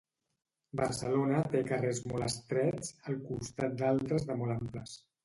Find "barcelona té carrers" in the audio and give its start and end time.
0.79-2.01